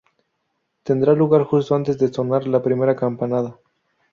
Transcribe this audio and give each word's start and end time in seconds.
Tendrá 0.81 1.13
lugar 1.13 1.43
justo 1.43 1.75
antes 1.75 1.95
de 1.99 2.07
sonar 2.11 2.47
la 2.47 2.63
primera 2.63 2.95
campanada. 2.95 3.59